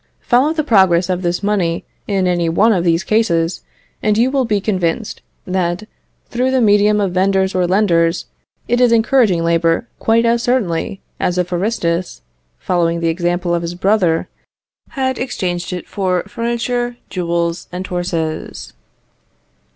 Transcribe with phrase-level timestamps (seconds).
[0.21, 3.61] Follow the progress of this money in any one of these cases,
[4.01, 5.83] and you will be convinced, that
[6.27, 8.25] through the medium of vendors or lenders,
[8.67, 12.23] it is encouraging labour quite as certainly as if Aristus,
[12.57, 14.27] following the example of his brother,
[14.89, 18.73] had exchanged it for furniture, jewels, and horses.